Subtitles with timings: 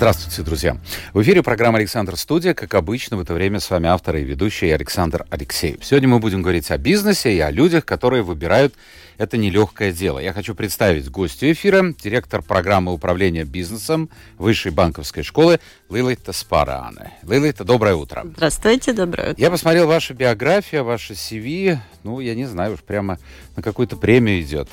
[0.00, 0.78] Здравствуйте, друзья.
[1.12, 2.54] В эфире программа «Александр Студия».
[2.54, 5.84] Как обычно, в это время с вами автор и ведущий Александр Алексеев.
[5.84, 8.74] Сегодня мы будем говорить о бизнесе и о людях, которые выбирают
[9.18, 10.18] это нелегкое дело.
[10.18, 14.08] Я хочу представить гостю эфира, директор программы управления бизнесом
[14.38, 15.60] Высшей банковской школы
[15.90, 17.12] Лилита Спаране.
[17.22, 18.24] Лилита, доброе утро.
[18.36, 19.42] Здравствуйте, доброе утро.
[19.42, 21.76] Я посмотрел вашу биографию, ваше CV.
[22.04, 23.18] Ну, я не знаю, уж прямо
[23.54, 24.70] на какую-то премию идет.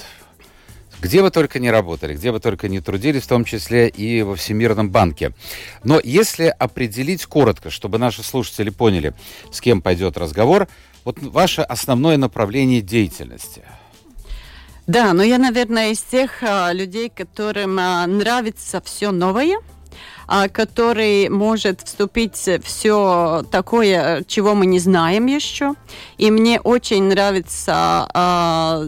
[0.99, 4.35] Где вы только не работали, где вы только не трудились, в том числе и во
[4.35, 5.31] Всемирном банке.
[5.83, 9.13] Но если определить коротко, чтобы наши слушатели поняли,
[9.51, 10.67] с кем пойдет разговор,
[11.05, 13.63] вот ваше основное направление деятельности.
[14.87, 19.57] Да, но я, наверное, из тех а, людей, которым а, нравится все новое,
[20.27, 25.75] а, который может вступить все такое, чего мы не знаем еще.
[26.17, 28.85] И мне очень нравится а,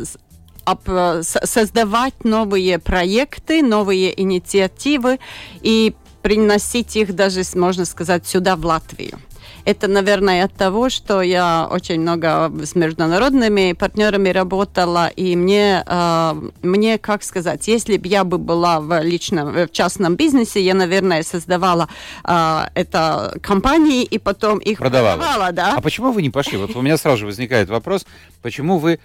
[1.21, 5.19] создавать новые проекты, новые инициативы
[5.61, 9.19] и приносить их даже, можно сказать, сюда, в Латвию.
[9.65, 16.33] Это, наверное, от того, что я очень много с международными партнерами работала, и мне, э,
[16.61, 21.23] мне как сказать, если бы я бы была в личном, в частном бизнесе, я, наверное,
[21.23, 21.87] создавала
[22.23, 25.17] э, это компании и потом их продавала.
[25.17, 25.75] продавала да?
[25.77, 26.57] А почему вы не пошли?
[26.57, 28.05] Вот у меня сразу же возникает вопрос,
[28.41, 28.99] почему вы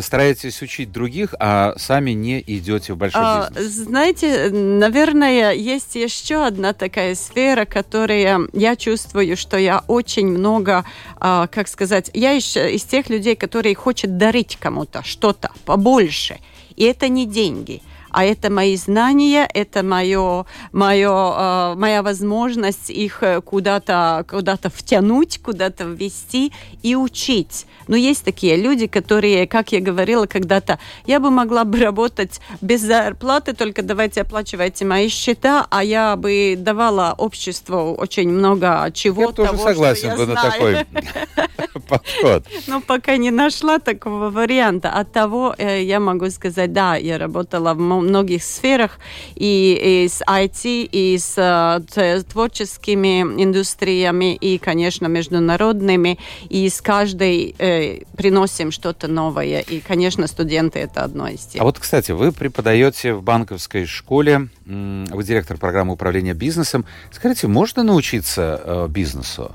[0.00, 3.72] стараетесь учить других, а сами не идете в большой а, бизнес?
[3.72, 10.84] Знаете, наверное, есть еще одна такая сфера, которая я чувствую, что я очень много,
[11.16, 16.38] а, как сказать, я из, из тех людей, которые хотят дарить кому-то что-то побольше.
[16.76, 23.22] И это не деньги а это мои знания, это мое, мое, э, моя возможность их
[23.22, 26.52] э, куда-то куда, -то, втянуть, куда-то ввести
[26.82, 27.66] и учить.
[27.88, 32.82] Но есть такие люди, которые, как я говорила когда-то, я бы могла бы работать без
[32.82, 39.22] зарплаты, только давайте оплачивайте мои счета, а я бы давала обществу очень много чего.
[39.22, 40.86] Я того, тоже согласен был на такой
[41.88, 42.44] подход.
[42.66, 44.90] Но пока не нашла такого варианта.
[44.90, 48.98] От того э, я могу сказать, да, я работала в многих сферах,
[49.34, 57.54] и, и с IT, и с э, творческими индустриями, и, конечно, международными, и с каждой
[57.58, 59.60] э, приносим что-то новое.
[59.60, 61.60] И, конечно, студенты это одно из тех.
[61.60, 66.84] А вот, кстати, вы преподаете в банковской школе, вы директор программы управления бизнесом.
[67.10, 69.52] Скажите, можно научиться э, бизнесу?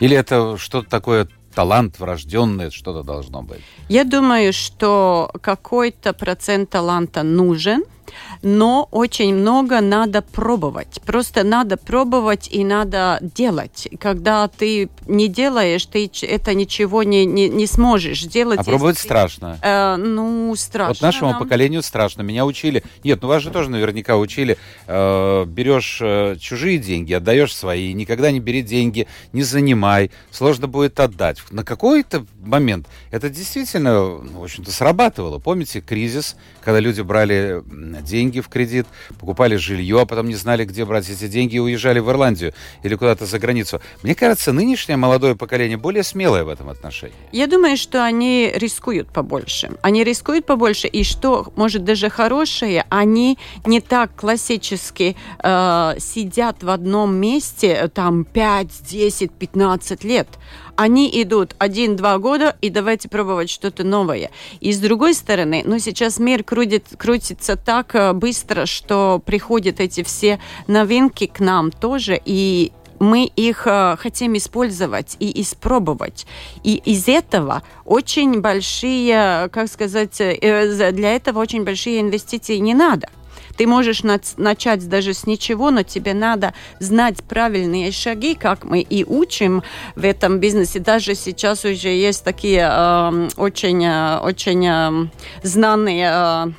[0.00, 3.62] Или это что-то такое талант врожденный, что-то должно быть?
[3.88, 7.84] Я думаю, что какой-то процент таланта нужен–
[8.42, 11.00] но очень много надо пробовать.
[11.04, 13.88] Просто надо пробовать и надо делать.
[14.00, 18.60] Когда ты не делаешь, ты это ничего не, не, не сможешь делать.
[18.60, 19.02] А пробовать ты...
[19.02, 19.58] страшно.
[19.62, 20.94] Э, ну, страшно.
[20.94, 21.42] Вот нашему нам.
[21.42, 22.22] поколению страшно.
[22.22, 22.82] Меня учили.
[23.04, 24.58] Нет, ну вас же тоже наверняка учили.
[24.86, 27.92] Э, берешь э, чужие деньги, отдаешь свои.
[27.92, 30.10] Никогда не бери деньги, не занимай.
[30.30, 31.38] Сложно будет отдать.
[31.50, 35.38] На какой-то момент это действительно, ну, в общем-то, срабатывало.
[35.38, 37.62] Помните кризис, когда люди брали
[38.02, 38.86] деньги в кредит,
[39.18, 42.52] покупали жилье, а потом не знали, где брать эти деньги и уезжали в Ирландию
[42.82, 43.80] или куда-то за границу.
[44.02, 47.14] Мне кажется, нынешнее молодое поколение более смелое в этом отношении.
[47.32, 49.70] Я думаю, что они рискуют побольше.
[49.82, 56.70] Они рискуют побольше, и что, может, даже хорошее, они не так классически э, сидят в
[56.70, 60.28] одном месте э, там 5, 10, 15 лет
[60.76, 64.30] они идут один-два года, и давайте пробовать что-то новое.
[64.60, 70.02] И с другой стороны, ну, сейчас мир крутит, крутится так э, быстро, что приходят эти
[70.02, 76.26] все новинки к нам тоже, и мы их э, хотим использовать и испробовать.
[76.62, 83.08] И из этого очень большие, как сказать, э, для этого очень большие инвестиции не надо.
[83.56, 84.02] Ты можешь
[84.36, 89.62] начать даже с ничего, но тебе надо знать правильные шаги, как мы и учим
[89.94, 90.78] в этом бизнесе.
[90.78, 95.08] Даже сейчас уже есть такие э, очень, э, очень э,
[95.42, 96.52] знаные э,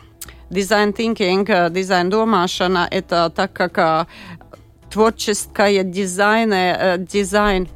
[0.49, 4.05] design thinking, э, дизайн домашана, это так как э,
[4.89, 7.67] творческая дизайн, э, дизайн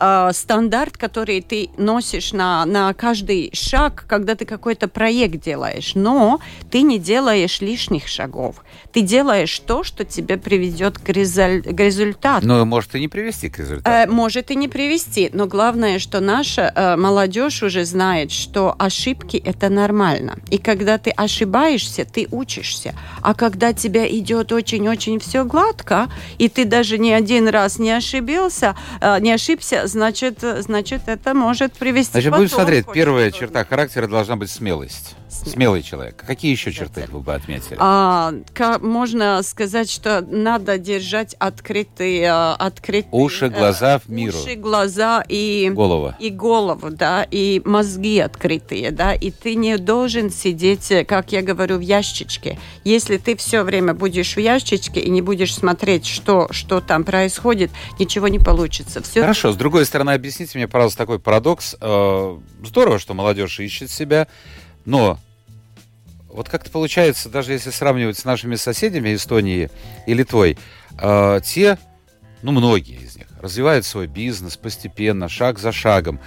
[0.00, 5.92] э, стандарт, который ты носишь на, на каждый шаг, когда ты какой-то проект делаешь.
[5.94, 6.40] Но
[6.70, 8.64] ты не делаешь лишних шагов.
[8.92, 11.62] Ты делаешь то, что тебе приведет к, резуль...
[11.62, 12.46] к результату.
[12.46, 13.90] Но может и не привести к результату.
[13.90, 15.30] Э, может и не привести.
[15.32, 20.38] Но главное, что наша э, молодежь уже знает, что ошибки это нормально.
[20.50, 22.94] И когда ты ошибаешься, ты учишься.
[23.22, 26.08] А когда тебя идет очень-очень все гладко,
[26.38, 31.72] и ты даже ни один раз не ошибился, э, не ошибся, значит, значит, это может
[31.72, 35.16] привести Значит, будем смотреть, первая черта характера должна быть смелость.
[35.28, 35.52] Смелость.
[35.52, 36.24] Смелый человек.
[36.26, 37.76] Какие еще черты вы бы отметили?
[37.78, 44.36] А, ка- можно сказать, что надо держать открытые, э, открытые Уши, э, глаза в миру.
[44.38, 46.16] уши, глаза и Голова.
[46.18, 51.42] и голову, да, и мозги открытые, да, и ты не должен сидеть, э, как я
[51.42, 52.58] говорю, в ящичке.
[52.84, 57.70] Если ты все время будешь в ящичке и не будешь смотреть, что, что там происходит,
[57.98, 59.02] ничего не получится.
[59.02, 61.76] Все Хорошо, с другой стороны, объясните мне, пожалуйста, такой парадокс.
[62.64, 64.26] Здорово, что молодежь ищет себя,
[64.88, 65.18] но
[66.28, 69.68] вот как-то получается, даже если сравнивать с нашими соседями Эстонией
[70.06, 70.56] и Литвой,
[70.98, 71.78] э, те,
[72.42, 76.20] ну многие из них, развивают свой бизнес постепенно, шаг за шагом.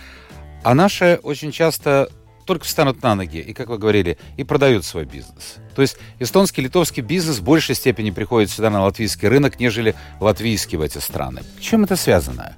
[0.63, 2.09] А наши очень часто
[2.45, 5.55] только встанут на ноги и, как вы говорили, и продают свой бизнес.
[5.75, 10.77] То есть эстонский, литовский бизнес в большей степени приходит сюда на латвийский рынок, нежели латвийский
[10.77, 11.41] в эти страны.
[11.59, 12.55] Чем это связано?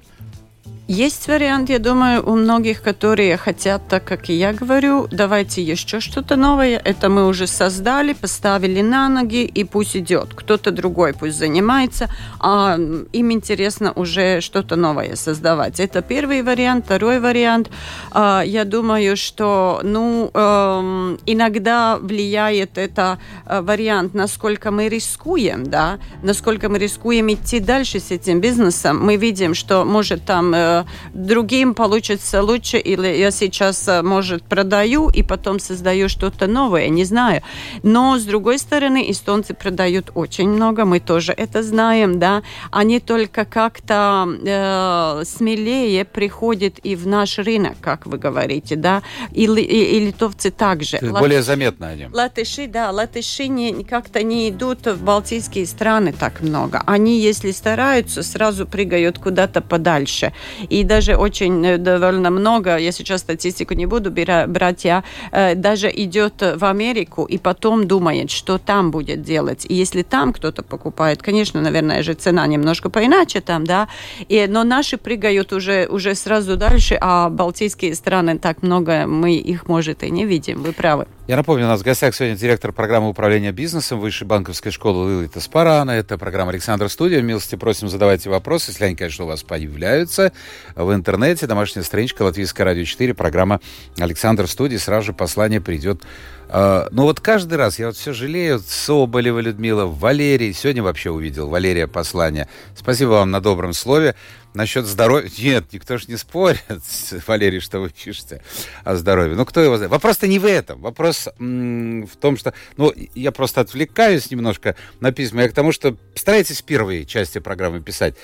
[0.86, 5.98] Есть вариант, я думаю, у многих, которые хотят, так как и я говорю, давайте еще
[5.98, 6.78] что-то новое.
[6.84, 10.34] Это мы уже создали, поставили на ноги, и пусть идет.
[10.34, 12.76] Кто-то другой пусть занимается, а
[13.12, 15.80] им интересно уже что-то новое создавать.
[15.80, 16.84] Это первый вариант.
[16.84, 17.70] Второй вариант,
[18.10, 25.98] а, я думаю, что ну, эм, иногда влияет это э, вариант, насколько мы рискуем, да,
[26.22, 29.02] насколько мы рискуем идти дальше с этим бизнесом.
[29.02, 30.73] Мы видим, что может там э,
[31.12, 37.04] другим получится лучше, или я сейчас, э, может, продаю и потом создаю что-то новое, не
[37.04, 37.42] знаю.
[37.82, 42.42] Но, с другой стороны, эстонцы продают очень много, мы тоже это знаем, да.
[42.70, 49.44] Они только как-то э, смелее приходят и в наш рынок, как вы говорите, да, и,
[49.44, 50.98] и, и литовцы также.
[51.00, 52.06] Есть более заметно они.
[52.12, 56.82] Латыши, да, латыши не, как-то не идут в балтийские страны так много.
[56.86, 60.32] Они, если стараются, сразу прыгают куда-то подальше.
[60.70, 65.90] И даже очень э, довольно много, я сейчас статистику не буду брать, я э, даже
[65.90, 69.66] идет в Америку и потом думает, что там будет делать.
[69.68, 73.88] И если там кто-то покупает, конечно, наверное, же цена немножко поиначе там, да,
[74.28, 79.68] и, но наши прыгают уже, уже сразу дальше, а балтийские страны так много, мы их,
[79.68, 80.62] может, и не видим.
[80.62, 81.06] Вы правы.
[81.26, 85.40] Я напомню, у нас в гостях сегодня директор программы управления бизнесом Высшей банковской школы Лилита
[85.40, 85.92] Спарана.
[85.92, 87.22] Это программа Александр Студия.
[87.22, 90.34] Милости просим задавайте вопросы, если они, конечно, у вас появляются
[90.74, 91.46] в интернете.
[91.46, 93.62] Домашняя страничка Латвийская радио 4, программа
[93.98, 94.78] Александр Студия.
[94.78, 96.02] Сразу же послание придет.
[96.48, 101.48] А, Ну вот каждый раз, я вот все жалею, Соболева Людмила, Валерий, сегодня вообще увидел
[101.48, 102.48] Валерия послание.
[102.76, 104.14] Спасибо вам на добром слове.
[104.54, 105.28] Насчет здоровья...
[105.36, 106.62] Нет, никто же не спорит,
[107.26, 108.40] Валерий, что вы пишете
[108.84, 109.34] о здоровье.
[109.34, 109.90] Ну, кто его знает?
[109.90, 110.80] Вопрос-то не в этом.
[110.80, 112.54] Вопрос в том, что...
[112.76, 115.42] Ну, я просто отвлекаюсь немножко на письма.
[115.42, 118.14] Я к тому, что старайтесь в первой части программы писать.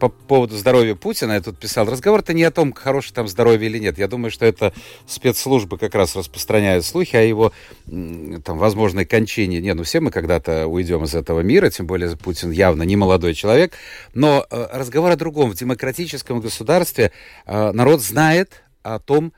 [0.00, 1.84] По поводу здоровья Путина я тут писал.
[1.84, 3.98] Разговор-то не о том, хорошее там здоровье или нет.
[3.98, 4.72] Я думаю, что это
[5.06, 7.52] спецслужбы как раз распространяют слухи о его м,
[7.86, 9.60] там, возможной кончине.
[9.60, 13.34] Не, ну все мы когда-то уйдем из этого мира, тем более Путин явно не молодой
[13.34, 13.74] человек.
[14.14, 15.50] Но э, разговор о другом.
[15.50, 17.12] В демократическом государстве
[17.46, 19.32] э, народ знает о том,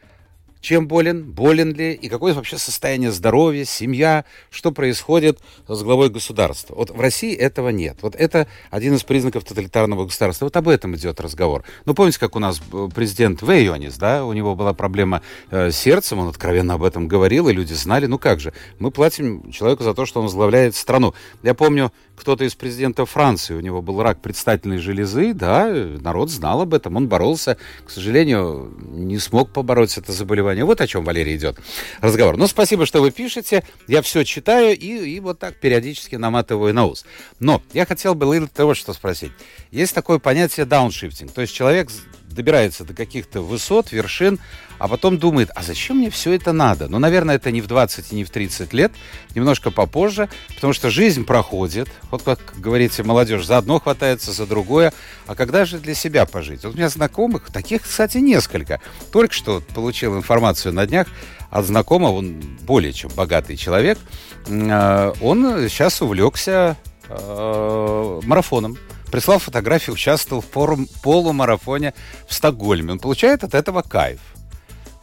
[0.60, 6.74] чем болен, болен ли, и какое вообще состояние здоровья, семья, что происходит с главой государства.
[6.74, 7.98] Вот в России этого нет.
[8.02, 10.46] Вот это один из признаков тоталитарного государства.
[10.46, 11.64] Вот об этом идет разговор.
[11.84, 15.76] Ну, помните, как у нас э, президент Вейонис, да, у него была проблема э, с
[15.76, 19.84] сердцем, он откровенно об этом говорил, и люди знали, ну как же, мы платим человеку
[19.84, 21.14] за то, что он возглавляет страну.
[21.42, 26.62] Я помню, кто-то из президентов Франции, у него был рак предстательной железы, да, народ знал
[26.62, 30.47] об этом, он боролся, к сожалению, не смог побороть это заболевание.
[30.64, 31.58] Вот о чем, Валерий, идет
[32.00, 32.36] разговор.
[32.36, 36.86] Ну, спасибо, что вы пишете, я все читаю и, и вот так периодически наматываю на
[36.86, 37.04] ус.
[37.40, 39.32] Но я хотел бы, Лилит, вот что спросить.
[39.70, 41.90] Есть такое понятие дауншифтинг, то есть человек
[42.30, 44.38] добирается до каких-то высот, вершин,
[44.78, 46.88] а потом думает, а зачем мне все это надо?
[46.88, 48.92] Ну, наверное, это не в 20 и не в 30 лет,
[49.34, 51.88] немножко попозже, потому что жизнь проходит.
[52.10, 54.92] Вот как говорите, молодежь за одно хватается, за другое.
[55.26, 56.64] А когда же для себя пожить?
[56.64, 58.80] Вот у меня знакомых, таких, кстати, несколько.
[59.10, 61.08] Только что получил информацию на днях
[61.50, 63.98] от знакомого, он более чем богатый человек.
[64.46, 66.76] Э, Он сейчас увлекся
[67.08, 68.76] э, марафоном
[69.10, 71.94] прислал фотографию, участвовал в форум, полумарафоне
[72.26, 72.92] в Стокгольме.
[72.92, 74.20] Он получает от этого кайф.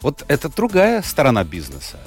[0.02, 1.98] Вот это другая сторона бизнеса.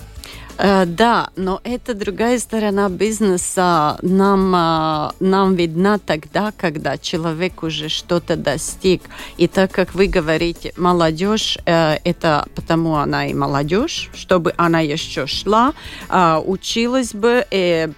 [0.61, 3.97] Э, да, но это другая сторона бизнеса.
[4.01, 9.03] Нам, э, нам видна тогда, когда человек уже что-то достиг.
[9.37, 15.27] И так как вы говорите, молодежь, э, это потому она и молодежь, чтобы она еще
[15.27, 15.73] шла,
[16.45, 17.45] училась бы,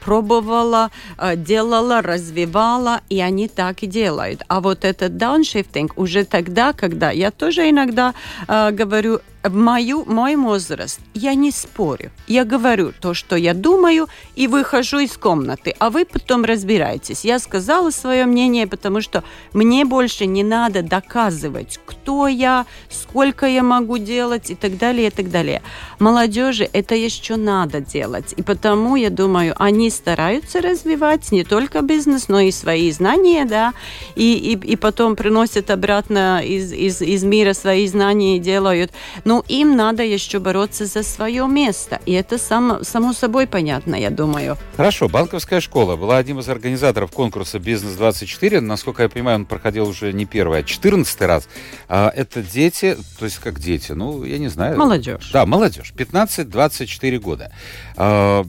[0.04, 0.92] пробовала,
[1.36, 4.44] делала, развивала, и они так и делают.
[4.48, 8.14] А вот этот дауншифтинг уже тогда, когда я тоже иногда
[8.48, 12.12] говорю, мою, мой возраст я не спорю.
[12.28, 17.26] Я говорю то, что я думаю, и выхожу из комнаты, а вы потом разбираетесь.
[17.26, 23.64] Я сказала свое мнение, потому что мне больше не надо доказывать, кто я, сколько я
[23.64, 25.62] могу делать и так далее, и так далее.
[26.00, 28.34] Молодежи это еще надо делать.
[28.38, 33.74] И потому, я думаю, они стараются развивать не только бизнес, но и свои знания, да,
[34.16, 38.92] и, и, и потом приносят обратно из, из, из мира свои знания и делают.
[39.26, 42.00] Но им надо еще бороться за свое место.
[42.06, 44.58] И это само, само собой понятно, я думаю.
[44.76, 45.08] Хорошо.
[45.08, 48.60] Банковская школа была одним из организаторов конкурса «Бизнес-24».
[48.60, 51.48] Насколько я понимаю, он проходил уже не первый, а четырнадцатый раз.
[51.88, 54.78] А, это дети, то есть как дети, ну, я не знаю.
[54.78, 55.32] Молодежь.
[55.32, 55.94] Да, молодежь.
[55.96, 57.52] 15-24 года.
[57.96, 58.46] А,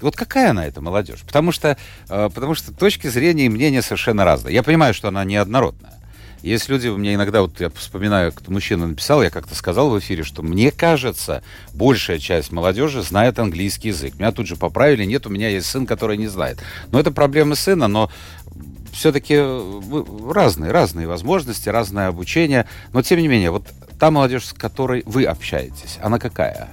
[0.00, 1.20] вот какая она, эта молодежь?
[1.26, 1.76] Потому что,
[2.08, 4.54] а, потому что точки зрения и мнения совершенно разные.
[4.54, 6.01] Я понимаю, что она неоднородная.
[6.42, 10.24] Есть люди, меня иногда, вот я вспоминаю, кто мужчина написал, я как-то сказал в эфире,
[10.24, 14.18] что мне кажется, большая часть молодежи знает английский язык.
[14.18, 16.58] Меня тут же поправили, нет, у меня есть сын, который не знает.
[16.90, 18.10] Но это проблема сына, но
[18.92, 22.66] все-таки э, разные, разные возможности, разное обучение.
[22.92, 23.66] Но тем не менее, вот
[24.00, 26.68] та молодежь, с которой вы общаетесь, она какая?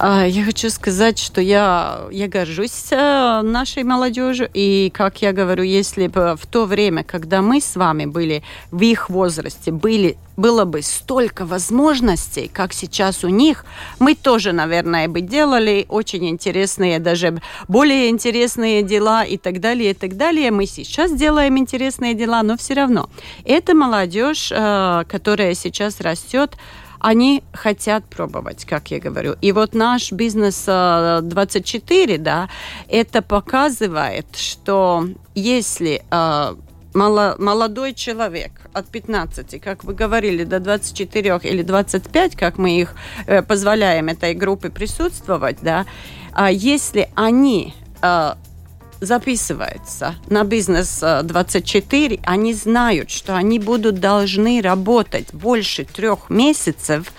[0.00, 4.48] А, я хочу сказать, что я, я горжусь э, нашей молодежью.
[4.54, 8.80] И, как я говорю, если бы в то время, когда мы с вами были в
[8.80, 13.64] их возрасте, были, было бы столько возможностей, как сейчас у них,
[13.98, 19.94] мы тоже, наверное, бы делали очень интересные, даже более интересные дела и так далее, и
[19.94, 20.52] так далее.
[20.52, 23.10] Мы сейчас делаем интересные дела, но все равно.
[23.44, 26.56] Это молодежь, э, которая сейчас растет,
[27.00, 29.36] они хотят пробовать, как я говорю.
[29.40, 32.48] И вот наш бизнес 24, э, да,
[32.88, 36.54] это показывает, что если э,
[36.94, 42.94] молодой человек от 15, как вы говорили, до 24 или 25, как мы их
[43.26, 45.86] э, позволяем этой группе присутствовать, да,
[46.32, 47.74] а если они
[49.00, 57.12] записываются на бизнес 24, они знают, что они будут должны работать больше трех месяцев,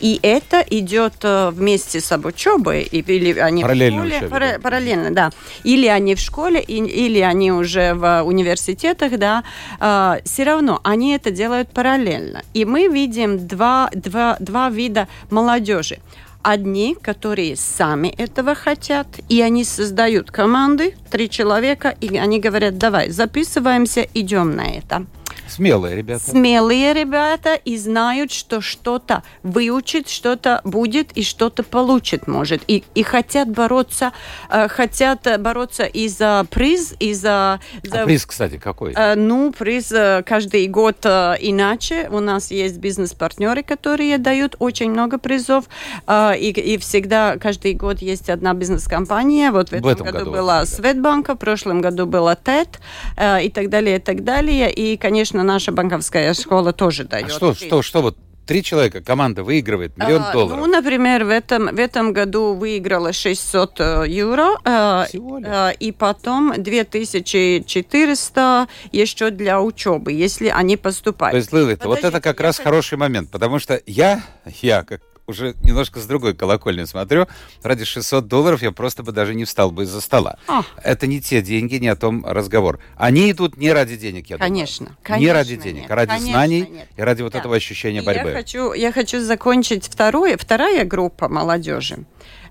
[0.00, 4.58] и это идет э, вместе с обучебой, или они параллельно в школе, пара, да.
[4.60, 5.30] параллельно, да,
[5.64, 9.44] или они в школе, или они уже в университетах, да,
[9.80, 12.42] э, все равно они это делают параллельно.
[12.54, 15.98] И мы видим два, два, два вида молодежи
[16.46, 23.10] одни, которые сами этого хотят, и они создают команды, три человека, и они говорят, давай,
[23.10, 25.06] записываемся, идем на это.
[25.48, 26.30] Смелые ребята.
[26.30, 32.62] Смелые ребята и знают, что что-то выучит, что-то будет и что-то получит, может.
[32.66, 34.12] И, и хотят бороться,
[34.50, 37.60] э, хотят бороться и за приз, и за...
[37.82, 38.02] за...
[38.02, 38.92] А приз, кстати, какой?
[38.94, 42.08] Э, ну, приз э, каждый год э, иначе.
[42.10, 45.64] У нас есть бизнес-партнеры, которые дают очень много призов.
[46.06, 49.50] Э, и, и всегда, каждый год есть одна бизнес-компания.
[49.50, 52.80] Вот в этом, в этом году, году была Светбанка, в прошлом году была ТЭТ
[53.16, 54.72] э, и так далее, и так далее.
[54.72, 57.26] И, конечно, наша банковская школа тоже дает.
[57.26, 58.16] А что, что, что вот
[58.46, 60.60] три человека, команда выигрывает миллион а, долларов.
[60.60, 64.50] Ну, например, в этом, в этом году выиграла 600 э, евро.
[64.64, 71.32] Э, э, и потом 2400 еще для учебы, если они поступают.
[71.32, 74.22] То есть, Лилит, вот это как раз хороший момент, потому что я,
[74.62, 77.26] я как уже немножко с другой колокольни смотрю.
[77.62, 80.38] Ради 600 долларов я просто бы даже не встал бы из-за стола.
[80.46, 80.62] А.
[80.82, 82.78] Это не те деньги, не о том разговор.
[82.96, 84.98] Они идут не ради денег, я конечно, думаю.
[85.02, 86.88] Конечно, Не ради денег, нет, а ради конечно, знаний нет.
[86.96, 87.38] и ради вот да.
[87.38, 88.30] этого ощущения и борьбы.
[88.30, 92.04] Я хочу, я хочу закончить второе, вторая группа молодежи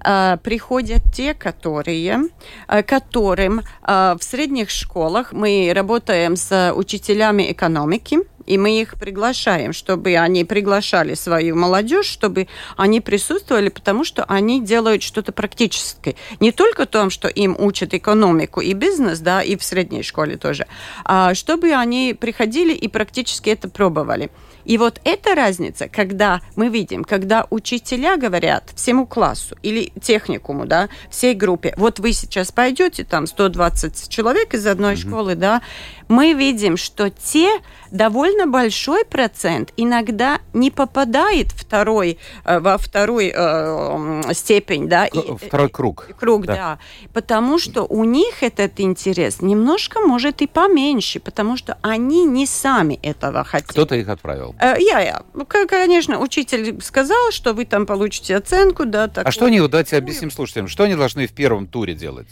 [0.04, 2.30] э, приходят те, которые,
[2.68, 9.74] э, которым э, в средних школах мы работаем с учителями экономики, и мы их приглашаем,
[9.74, 12.48] чтобы они приглашали свою молодежь, чтобы
[12.78, 16.16] они присутствовали, потому что они делают что-то практическое.
[16.40, 20.68] Не только то, что им учат экономику и бизнес, да, и в средней школе тоже,
[21.04, 24.30] а чтобы они приходили и практически это пробовали.
[24.66, 30.90] И вот эта разница, когда мы видим, когда учителя говорят всему классу или техникуму, да,
[31.10, 35.10] всей группе, вот вы сейчас пойдете, там 120 человек из одной mm-hmm.
[35.10, 35.62] школы, да,
[36.08, 37.50] мы видим, что те
[37.92, 45.08] довольно большой процент иногда не попадает второй, э, во второй э, степень, да,
[45.40, 46.56] второй круг, круг, да.
[46.56, 46.80] да,
[47.14, 52.96] потому что у них этот интерес немножко может и поменьше, потому что они не сами
[53.02, 53.70] этого хотят.
[53.70, 54.55] Кто-то их отправил?
[54.60, 55.22] Э, я, я,
[55.68, 59.08] конечно, учитель сказал, что вы там получите оценку, да.
[59.08, 62.28] Так а что они, давайте объясним слушателям, что они должны в первом туре делать?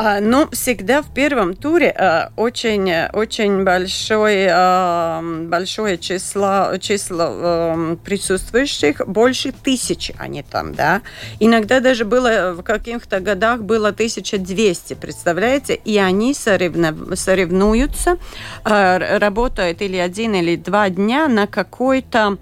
[0.00, 7.96] А, ну, всегда в первом туре а, очень, очень большое, а, большое число, число а,
[8.04, 11.02] присутствующих, больше тысячи они там, да.
[11.40, 15.74] Иногда даже было, в каких-то годах было 1200, представляете?
[15.74, 18.18] И они соревнов, соревнуются,
[18.62, 22.38] работают или один, или два дня на какой-то,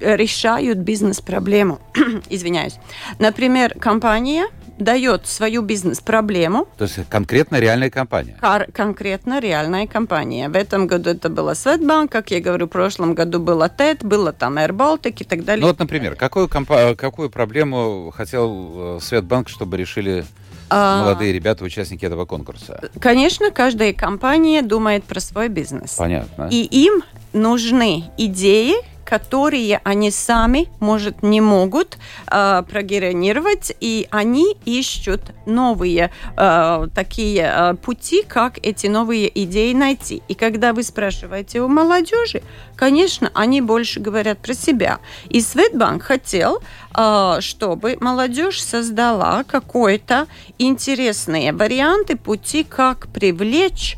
[0.00, 1.78] решают бизнес-проблему.
[2.30, 2.78] Извиняюсь.
[3.20, 4.48] Например, компания
[4.78, 6.68] дает свою бизнес-проблему.
[6.76, 8.36] То есть конкретно реальная компания?
[8.40, 10.48] Кар- конкретно реальная компания.
[10.48, 14.32] В этом году это была Светбанк, как я говорю, в прошлом году была ТЭТ, было
[14.32, 15.62] там Air Baltic и так далее.
[15.62, 20.24] Ну вот, например, какую, компа- какую проблему хотел э, Светбанк, чтобы решили
[20.68, 22.90] а, молодые ребята, участники этого конкурса?
[23.00, 25.92] Конечно, каждая компания думает про свой бизнес.
[25.92, 26.48] Понятно.
[26.50, 27.02] И им
[27.32, 28.74] нужны идеи,
[29.06, 31.96] которые они сами, может, не могут
[32.30, 40.22] э, прогенерировать, и они ищут новые э, такие э, пути, как эти новые идеи найти.
[40.28, 42.42] И когда вы спрашиваете у молодежи,
[42.74, 44.98] конечно, они больше говорят про себя.
[45.30, 46.60] И Светбанк хотел,
[46.96, 50.26] э, чтобы молодежь создала какой-то
[50.58, 53.96] интересные варианты пути, как привлечь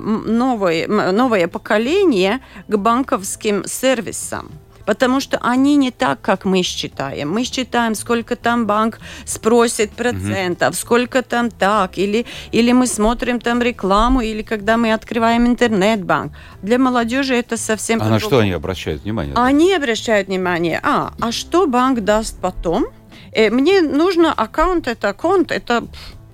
[0.00, 4.50] новое, новое поколение к банковским сервисам
[4.86, 7.30] потому что они не так, как мы считаем.
[7.30, 10.76] Мы считаем, сколько там банк спросит процентов, угу.
[10.76, 16.32] сколько там так, или, или мы смотрим там рекламу, или когда мы открываем интернет-банк.
[16.62, 18.00] Для молодежи это совсем...
[18.00, 19.34] А на что они обращают внимание?
[19.36, 22.86] Они обращают внимание, а, а что банк даст потом?
[23.32, 25.84] Э, мне нужно аккаунт, это аккаунт, это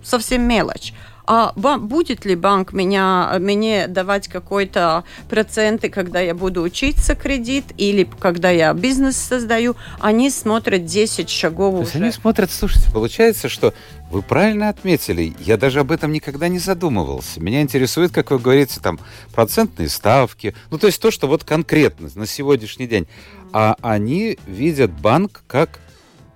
[0.02, 0.92] совсем мелочь
[1.26, 8.08] а будет ли банк меня, мне давать какой-то проценты, когда я буду учиться кредит или
[8.18, 12.04] когда я бизнес создаю, они смотрят 10 шагов То уже.
[12.04, 13.72] Они смотрят, слушайте, получается, что
[14.10, 17.40] вы правильно отметили, я даже об этом никогда не задумывался.
[17.40, 18.98] Меня интересует, как вы говорите, там,
[19.32, 23.06] процентные ставки, ну, то есть то, что вот конкретно на сегодняшний день.
[23.52, 25.80] А они видят банк как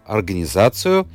[0.07, 1.07] организацию,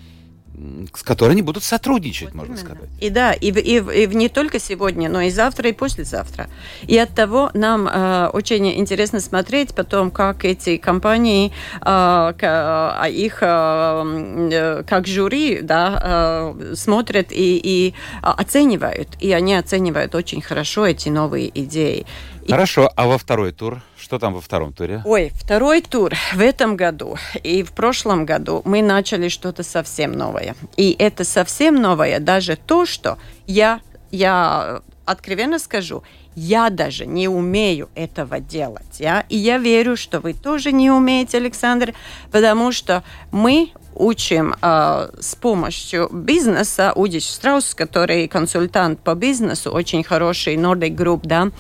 [0.94, 2.66] с которой они будут сотрудничать, вот можно именно.
[2.66, 2.90] сказать.
[3.00, 6.50] И да, и, и, и не только сегодня, но и завтра, и послезавтра.
[6.84, 13.12] И от того нам э, очень интересно смотреть потом, как эти компании, э, к, э,
[13.12, 19.10] их э, как жюри да, э, смотрят и, и оценивают.
[19.20, 22.06] И они оценивают очень хорошо эти новые идеи.
[22.48, 23.82] Хорошо, а во второй тур?
[24.12, 25.02] Что там во втором туре?
[25.06, 30.54] Ой, второй тур в этом году и в прошлом году мы начали что-то совсем новое.
[30.76, 33.80] И это совсем новое даже то, что я,
[34.12, 36.04] я откровенно скажу,
[36.36, 39.00] я даже не умею этого делать.
[39.00, 41.94] Я, и я верю, что вы тоже не умеете, Александр,
[42.34, 50.04] потому что мы учим э, с помощью бизнеса, Удич Страус, который консультант по бизнесу, очень
[50.04, 51.52] хороший Nordic Group, да,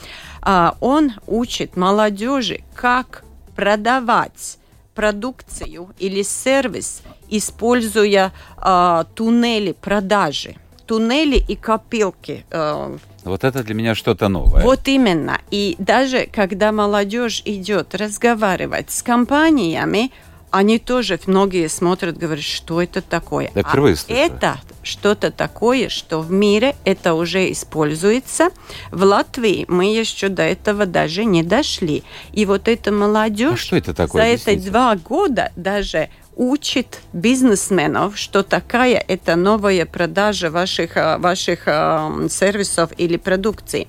[0.79, 3.23] он учит молодежи, как
[3.55, 4.57] продавать
[4.95, 12.45] продукцию или сервис, используя э, туннели продажи, туннели и копилки.
[12.51, 14.63] Э, вот это для меня что-то новое.
[14.63, 15.39] Вот именно.
[15.51, 20.11] И даже когда молодежь идет разговаривать с компаниями,
[20.51, 23.51] они тоже многие смотрят, говорят, что это такое.
[23.55, 28.49] Да, а это что-то такое, что в мире это уже используется.
[28.91, 32.03] В Латвии мы еще до этого даже не дошли.
[32.33, 38.17] И вот эта молодежь а что это такое, за эти два года даже учит бизнесменов,
[38.17, 43.87] что такая это новая продажа ваших, ваших э, сервисов или продукции.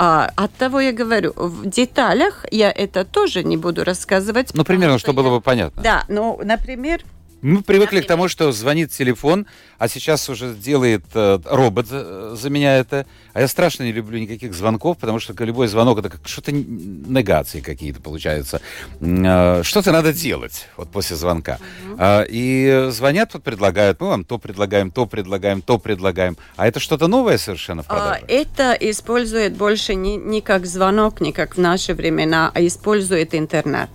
[0.00, 4.50] А, от того я говорю, в деталях я это тоже не буду рассказывать.
[4.54, 5.82] Ну, примерно, что, что было бы понятно.
[5.82, 7.02] Да, ну, например,
[7.42, 9.46] мы привыкли к тому, что звонит телефон,
[9.78, 13.06] а сейчас уже делает э, робот за, за меня это.
[13.32, 17.60] А я страшно не люблю никаких звонков, потому что любой звонок это как что-то негации
[17.60, 18.60] какие-то получаются.
[19.00, 21.58] Э, что-то надо делать вот после звонка.
[21.86, 22.24] Uh-huh.
[22.24, 26.36] Э, и звонят, вот предлагают, мы вам то предлагаем, то предлагаем, то предлагаем.
[26.56, 28.20] А это что-то новое совершенно в продаже?
[28.22, 33.34] А, это использует больше не, не как звонок, не как в наши времена, а использует
[33.34, 33.90] интернет.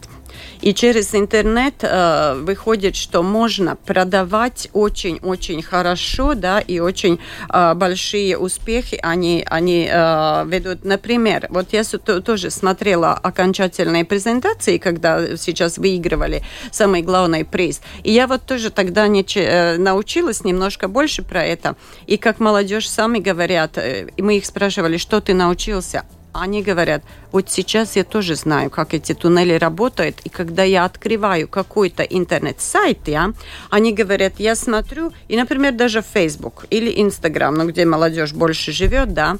[0.61, 8.37] И через интернет э, выходит, что можно продавать очень-очень хорошо, да, и очень э, большие
[8.37, 10.85] успехи они, они э, ведут.
[10.85, 17.81] Например, вот я тоже смотрела окончательные презентации, когда сейчас выигрывали самый главный приз.
[18.03, 21.75] И я вот тоже тогда не, э, научилась немножко больше про это.
[22.07, 26.03] И как молодежь сами говорят, э, мы их спрашивали, что ты научился?
[26.33, 31.47] Они говорят, вот сейчас я тоже знаю, как эти туннели работают, и когда я открываю
[31.47, 33.33] какой-то интернет-сайт, я,
[33.69, 39.13] они говорят, я смотрю, и, например, даже Facebook или Instagram, ну, где молодежь больше живет,
[39.13, 39.37] да,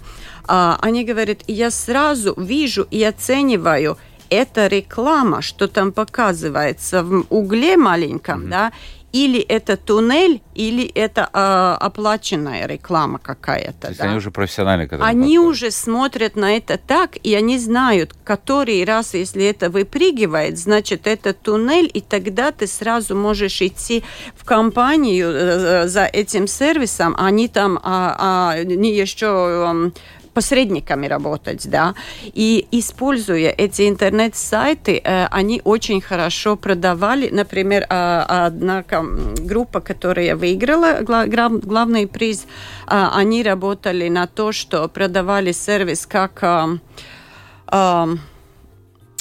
[0.48, 3.98] а, они говорят, я сразу вижу и оцениваю,
[4.30, 8.50] это реклама, что там показывается в угле маленьком, mm-hmm.
[8.50, 8.72] да,
[9.14, 13.82] или это туннель, или это э, оплаченная реклама какая-то.
[13.82, 14.06] То есть да?
[14.06, 15.52] они уже профессиональные, которые Они подходят.
[15.52, 21.34] уже смотрят на это так, и они знают, который раз, если это выпрыгивает, значит, это
[21.34, 24.04] туннель, и тогда ты сразу можешь идти
[24.36, 28.16] в компанию э, за этим сервисом, они там, а,
[28.56, 29.92] а, не еще
[30.34, 38.84] посредниками работать, да, и используя эти интернет-сайты, э, они очень хорошо продавали, например, а, одна
[38.88, 42.46] группа, которая выиграла главный приз,
[42.88, 46.44] а, они работали на то, что продавали сервис как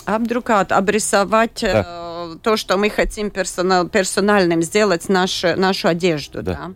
[0.05, 1.87] обдрукать, обрисовать да.
[1.87, 6.43] Э, то, что мы хотим персонал, персональным сделать нашу, нашу одежду.
[6.43, 6.53] Да.
[6.53, 6.71] Да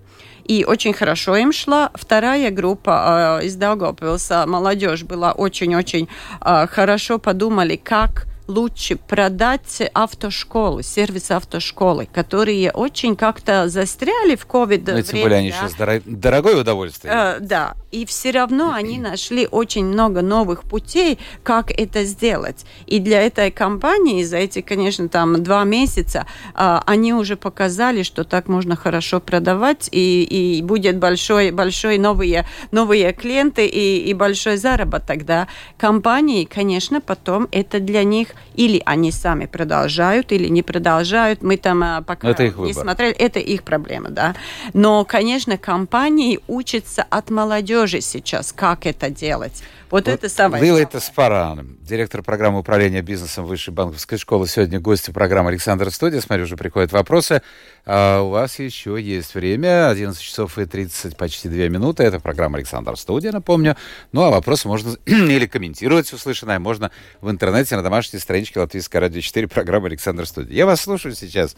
[0.46, 1.90] и очень хорошо им шла.
[1.94, 6.08] Вторая группа э, из Даугавпилса, молодежь была очень-очень
[6.40, 14.86] э, хорошо подумали, как лучше продать автошколы, сервис автошколы, которые очень как-то застряли в ковид
[14.86, 16.02] ну, Тем более они сейчас дорог...
[16.04, 17.12] дорогое удовольствие.
[17.12, 22.64] Э, да, и все равно они нашли очень много новых путей, как это сделать.
[22.86, 28.24] И для этой компании за эти, конечно, там два месяца э, они уже показали, что
[28.24, 34.56] так можно хорошо продавать, и, и будет большой, большой новые, новые клиенты и, и большой
[34.56, 35.24] заработок.
[35.24, 35.48] Да.
[35.76, 41.42] Компании, конечно, потом это для них или они сами продолжают, или не продолжают.
[41.42, 43.12] Мы там а, пока это их не смотрели.
[43.14, 44.34] Это их проблема, да.
[44.72, 49.62] Но, конечно, компании учатся от молодежи сейчас, как это делать.
[49.90, 50.64] Вот, вот это самое.
[50.64, 54.48] Лила это Спаран, директор программы управления бизнесом Высшей банковской школы.
[54.48, 56.20] Сегодня гости программы Александр Студия.
[56.20, 57.40] Смотрю, уже приходят вопросы.
[57.84, 59.88] А у вас еще есть время.
[59.88, 62.02] 11 часов и 30, почти 2 минуты.
[62.02, 63.76] Это программа Александр Студия, напомню.
[64.10, 66.58] Ну, а вопросы можно или комментировать услышанное.
[66.58, 70.52] Можно в интернете на домашней страничке Латвийской радио 4 программы Александр Студия.
[70.52, 71.54] Я вас слушаю сейчас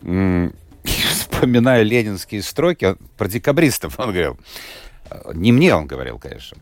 [0.00, 3.98] вспоминаю ленинские строки про декабристов.
[3.98, 4.38] Он говорил,
[5.34, 6.56] не мне он говорил, конечно.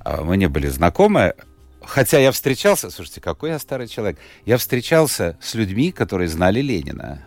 [0.00, 1.34] А, мы не были знакомы.
[1.82, 4.18] Хотя я встречался, слушайте, какой я старый человек.
[4.44, 7.22] Я встречался с людьми, которые знали Ленина.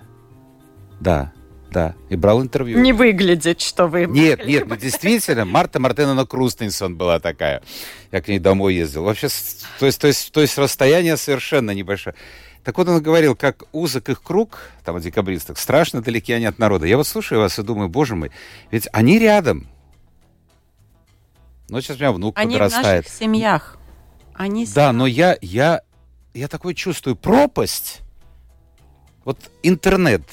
[0.99, 1.31] Да,
[1.73, 2.79] да, и брал интервью.
[2.79, 4.05] Не выглядит, что вы...
[4.05, 7.61] Нет, нет, ну действительно, Марта Мартеновна Крустинсон была такая.
[8.11, 9.03] Я к ней домой ездил.
[9.03, 9.27] Вообще,
[9.79, 12.15] то есть, то есть, то есть расстояние совершенно небольшое.
[12.63, 16.59] Так вот он говорил, как узок их круг, там, о декабристах, страшно далеки они от
[16.59, 16.85] народа.
[16.85, 18.31] Я вот слушаю вас и думаю, боже мой,
[18.71, 19.67] ведь они рядом.
[21.67, 22.85] Ну, сейчас у меня внук Они подрастает.
[22.85, 23.77] Они в наших семьях.
[24.35, 25.81] Они да, но я, я,
[26.33, 28.01] я такой чувствую пропасть.
[29.25, 30.23] Вот интернет.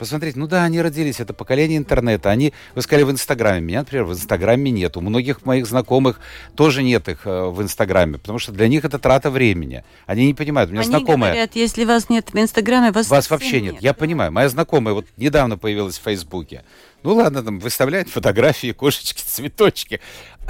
[0.00, 2.30] Посмотрите, ну да, они родились, это поколение интернета.
[2.30, 3.60] Они, вы сказали, в Инстаграме.
[3.60, 4.96] Меня, например, в Инстаграме нет.
[4.96, 6.20] У многих моих знакомых
[6.56, 9.84] тоже нет их э, в Инстаграме, потому что для них это трата времени.
[10.06, 10.70] Они не понимают.
[10.70, 11.32] У меня они знакомая...
[11.32, 13.74] говорят, если вас нет в Инстаграме, вас, вас вообще нет.
[13.74, 13.82] нет.
[13.82, 14.32] Я понимаю.
[14.32, 16.64] Моя знакомая вот недавно появилась в Фейсбуке.
[17.02, 20.00] Ну ладно, там выставляет фотографии, кошечки, цветочки.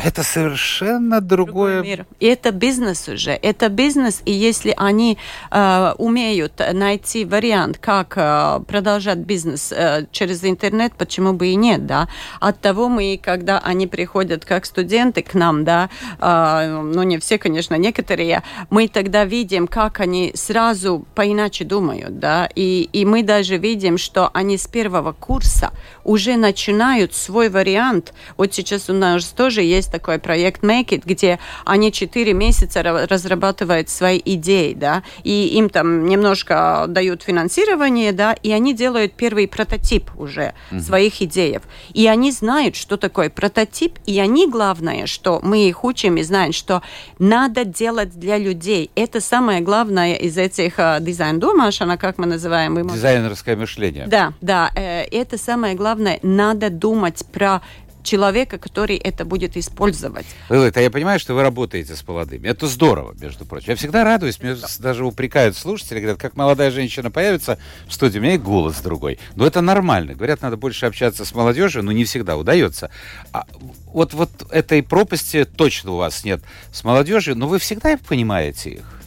[0.03, 1.75] Это совершенно другое...
[1.75, 2.07] Другой мир.
[2.21, 3.33] И это бизнес уже.
[3.33, 5.19] Это бизнес, и если они
[5.51, 11.87] э, умеют найти вариант, как э, продолжать бизнес э, через интернет, почему бы и нет,
[11.87, 12.09] да?
[12.41, 17.37] От того мы, когда они приходят как студенты к нам, да, э, ну не все,
[17.39, 23.59] конечно, некоторые, мы тогда видим, как они сразу поиначе думают, да, и, и мы даже
[23.59, 25.73] видим, что они с первого курса
[26.05, 28.12] уже начинают свой вариант.
[28.37, 33.88] Вот сейчас у нас тоже есть такой проект Make It, где они 4 месяца разрабатывают
[33.88, 40.11] свои идеи, да, и им там немножко дают финансирование, да, и они делают первый прототип
[40.16, 40.81] уже mm-hmm.
[40.81, 41.59] своих идей.
[41.92, 46.53] И они знают, что такое прототип, и они, главное, что мы их учим и знаем,
[46.53, 46.83] что
[47.18, 48.90] надо делать для людей.
[48.94, 52.87] Это самое главное из этих uh, дизайн-думашана, как мы называем.
[52.88, 54.07] Дизайнерское мышление.
[54.07, 54.70] Да, да.
[54.74, 57.61] Э, это самое главное надо думать про
[58.03, 60.27] человека, который это будет использовать.
[60.49, 62.49] Это я понимаю, что вы работаете с молодыми.
[62.49, 63.71] Это здорово, между прочим.
[63.71, 68.23] Я всегда радуюсь, мне даже упрекают слушатели, говорят, как молодая женщина появится в студии, у
[68.23, 69.19] меня и голос другой.
[69.35, 70.14] Но это нормально.
[70.14, 72.90] Говорят, надо больше общаться с молодежью, но не всегда удается.
[73.33, 73.47] А
[73.87, 79.01] вот, вот этой пропасти точно у вас нет с молодежью, но вы всегда понимаете их.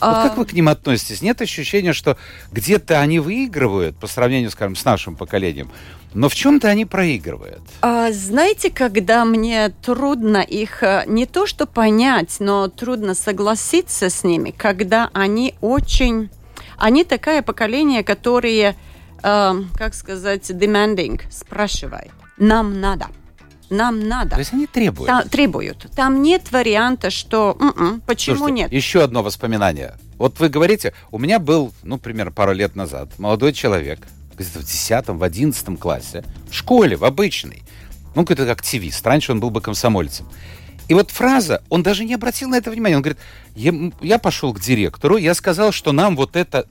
[0.00, 1.20] Вот как вы к ним относитесь?
[1.20, 2.16] Нет ощущения, что
[2.52, 5.70] где-то они выигрывают по сравнению, скажем, с нашим поколением,
[6.14, 7.60] но в чем-то они проигрывают.
[7.82, 14.24] А, знаете, когда мне трудно их э, не то что понять, но трудно согласиться с
[14.24, 16.30] ними, когда они очень...
[16.76, 18.74] Они такое поколение, которые,
[19.22, 22.10] э, как сказать, demanding, спрашивает.
[22.38, 23.06] Нам надо
[23.70, 24.30] нам надо.
[24.30, 25.06] То есть они требуют?
[25.06, 25.86] Та, требуют.
[25.94, 28.72] Там нет варианта, что м-м, почему Слушайте, нет.
[28.72, 29.94] Еще одно воспоминание.
[30.18, 34.00] Вот вы говорите, у меня был, ну, примерно пару лет назад, молодой человек,
[34.40, 37.62] где-то в 10 в 11 классе, в школе, в обычной,
[38.14, 39.06] ну, какой-то активист.
[39.06, 40.26] Раньше он был бы комсомольцем.
[40.88, 42.96] И вот фраза, он даже не обратил на это внимания.
[42.96, 43.20] Он говорит,
[43.54, 46.66] я, я пошел к директору, я сказал, что нам вот это...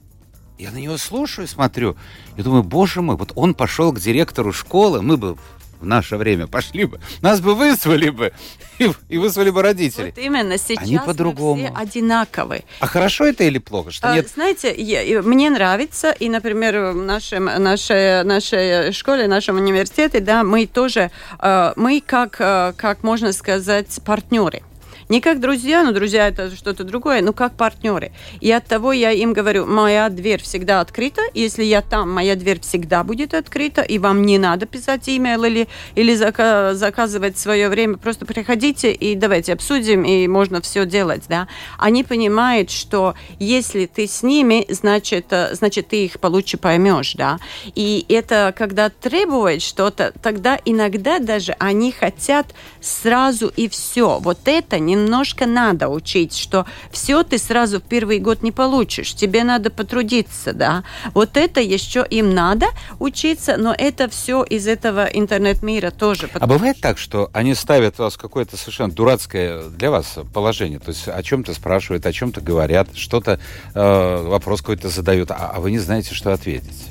[0.58, 1.96] Я на него слушаю, смотрю,
[2.36, 5.38] и думаю, боже мой, вот он пошел к директору школы, мы бы
[5.80, 8.32] в наше время пошли бы, нас бы вызвали бы
[8.78, 10.12] и, и вызвали бы родители.
[10.14, 11.66] Вот именно сейчас Они по-другому.
[11.66, 12.64] все одинаковы.
[12.80, 13.90] А хорошо это или плохо?
[13.90, 14.28] Что а, нет...
[14.28, 20.66] Знаете, я, мне нравится, и, например, в нашем, нашей, нашей школе, нашем университете, да, мы
[20.66, 24.62] тоже, э, мы как, э, как можно сказать, партнеры.
[25.10, 28.12] Не как друзья, но друзья это что-то другое, но как партнеры.
[28.40, 31.20] И от того я им говорю, моя дверь всегда открыта.
[31.34, 35.66] Если я там, моя дверь всегда будет открыта, и вам не надо писать имейл или,
[35.96, 37.96] или зака заказывать свое время.
[37.96, 41.24] Просто приходите и давайте обсудим, и можно все делать.
[41.28, 41.48] Да?
[41.76, 47.14] Они понимают, что если ты с ними, значит, э, значит ты их получше поймешь.
[47.14, 47.40] Да?
[47.74, 54.20] И это когда требует что-то, тогда иногда даже они хотят сразу и все.
[54.20, 59.14] Вот это не немножко надо учить, что все ты сразу в первый год не получишь,
[59.14, 60.84] тебе надо потрудиться, да.
[61.14, 62.66] Вот это еще им надо
[62.98, 66.28] учиться, но это все из этого интернет-мира тоже.
[66.32, 70.90] А бывает так, что они ставят вас в какое-то совершенно дурацкое для вас положение, то
[70.90, 73.40] есть о чем-то спрашивают, о чем-то говорят, что-то,
[73.74, 76.90] э, вопрос какой-то задают, а, а вы не знаете, что ответить?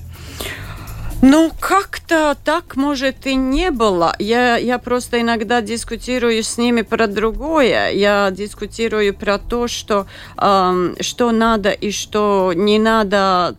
[1.21, 4.15] Ну, как-то так, может, и не было.
[4.19, 7.91] Я, я просто иногда дискутирую с ними про другое.
[7.91, 13.57] Я дискутирую про то, что, э, что надо и что не надо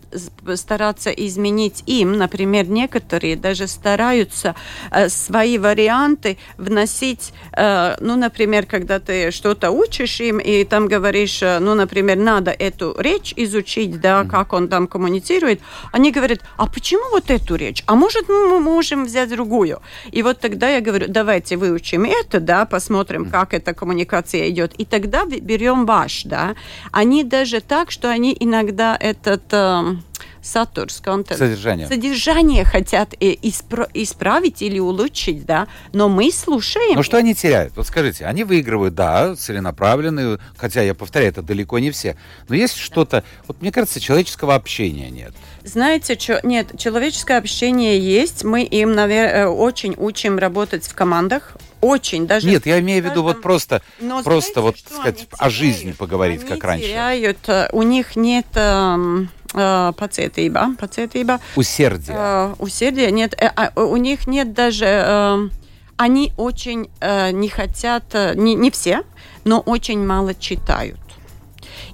[0.56, 2.16] стараться изменить им.
[2.16, 4.54] Например, некоторые даже стараются
[4.90, 7.34] э, свои варианты вносить.
[7.52, 12.52] Э, ну, например, когда ты что-то учишь им, и там говоришь, э, ну, например, надо
[12.52, 15.60] эту речь изучить, да, как он там коммуницирует,
[15.92, 19.80] они говорят, а почему вот эту эту речь, а может мы можем взять другую.
[20.12, 24.84] И вот тогда я говорю, давайте выучим это, да, посмотрим, как эта коммуникация идет, и
[24.84, 26.54] тогда берем ваш, да.
[26.92, 29.42] Они даже так, что они иногда этот...
[29.52, 29.96] Э,
[30.42, 31.38] сатурс, контент.
[31.38, 31.86] Содержание.
[31.86, 36.96] Содержание хотят э, испра- исправить или улучшить, да, но мы слушаем.
[36.96, 37.76] Но что они теряют?
[37.76, 42.16] Вот скажите, они выигрывают, да, целенаправленные, хотя, я повторяю, это далеко не все,
[42.48, 45.34] но есть что-то, вот мне кажется, человеческого общения нет.
[45.64, 52.26] Знаете, что нет, человеческое общение есть, мы им, наверное, очень учим работать в командах, очень
[52.26, 52.48] даже.
[52.48, 56.40] Нет, я имею в виду вот просто, Но просто знаете, вот сказать о жизни поговорить,
[56.40, 56.86] они как раньше.
[56.86, 61.40] Теряют, э, у них нет э, э, пацетиба, пацетиба.
[61.56, 62.16] Усердие.
[62.18, 64.86] Э, усердие нет, э, а, у них нет даже.
[64.86, 65.48] Э,
[65.96, 69.02] они очень э, не хотят, э, не, не все,
[69.44, 70.98] но очень мало читают.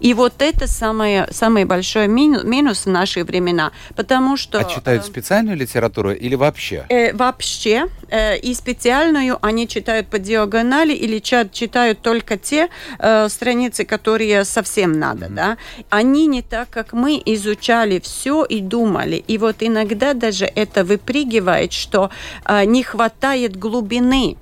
[0.07, 4.61] И вот это самое, самый большой минус, минус в наши времена, потому что...
[4.61, 6.87] А читают э, специальную литературу или вообще?
[6.89, 7.89] Э, вообще.
[8.09, 12.69] Э, и специальную они читают по диагонали или читают только те
[13.01, 15.35] э, страницы, которые совсем надо, mm-hmm.
[15.35, 15.57] да.
[15.91, 19.25] Они не так, как мы, изучали все и думали.
[19.27, 22.11] И вот иногда даже это выпрыгивает, что
[22.45, 24.37] э, не хватает глубины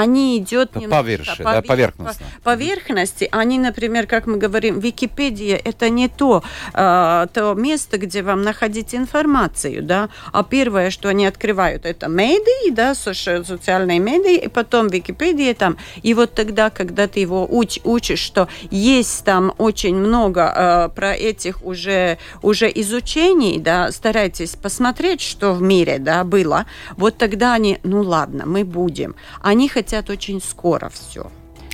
[0.00, 2.26] они идет Поверхи, да, поверхностно.
[2.42, 3.28] поверхности.
[3.30, 8.94] Они, например, как мы говорим, Википедия это не то, э, то место, где вам находить
[8.94, 15.54] информацию, да, а первое, что они открывают, это медиа, да, социальные медиа, и потом Википедия
[15.54, 15.76] там.
[16.02, 21.14] И вот тогда, когда ты его уч, учишь, что есть там очень много э, про
[21.14, 26.64] этих уже, уже изучений, да, старайтесь посмотреть, что в мире, да, было,
[26.96, 29.14] вот тогда они, ну ладно, мы будем.
[29.42, 31.30] Они хотят очень скоро все.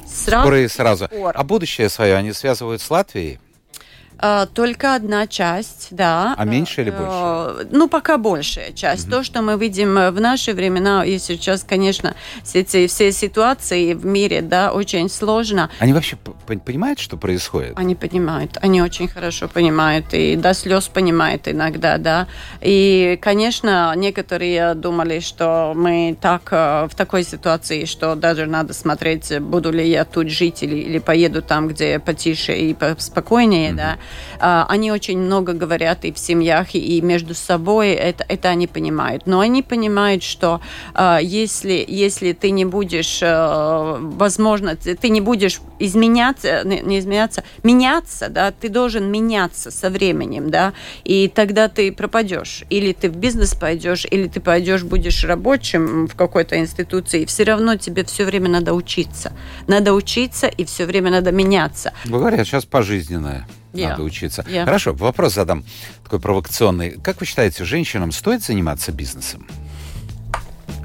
[0.07, 1.07] Сразу скоро и сразу.
[1.07, 1.37] Скоро.
[1.37, 3.39] А будущее свое они связывают с Латвией?
[4.19, 6.35] А, только одна часть, да.
[6.39, 7.69] А меньше или э, больше?
[7.71, 9.05] Ну, пока большая часть.
[9.09, 9.11] Угу.
[9.11, 14.07] То, что мы видим в наши времена, и сейчас, конечно, все эти все ситуации в
[14.07, 15.71] мире, да, очень сложно.
[15.81, 17.75] Они вообще понимают, что происходит?
[17.77, 22.27] Они понимают, они очень хорошо понимают, и до слез понимают иногда, да.
[22.63, 29.39] И, конечно, некоторые думали, что мы так э, в такой ситуации, что даже надо смотреть,
[29.41, 33.77] буду ли я тут жить или, или поеду там, где потише и спокойнее, mm-hmm.
[33.77, 33.99] да.
[34.39, 39.27] А, они очень много говорят и в семьях, и между собой, это, это они понимают.
[39.27, 40.61] Но они понимают, что
[40.95, 48.29] а, если, если ты не будешь, а, возможно, ты не будешь изменяться, не изменяться, меняться,
[48.29, 50.73] да, ты должен меняться со временем, да,
[51.05, 52.65] и тогда ты пропадешь.
[52.71, 57.77] Или ты в бизнес пойдешь, или ты пойдешь, будешь рабочим в какой-то институции, все равно
[57.77, 59.33] тебе все время надо учиться.
[59.67, 61.93] Надо учиться, и все время надо меняться.
[62.05, 63.47] Говорят, сейчас пожизненное.
[63.77, 63.91] Yeah.
[63.91, 64.43] Надо учиться.
[64.43, 64.65] Yeah.
[64.65, 65.65] Хорошо, вопрос задам
[66.05, 66.99] такой провокационный.
[67.03, 69.47] Как вы считаете, женщинам стоит заниматься бизнесом?